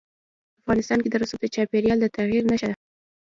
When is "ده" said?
2.71-2.75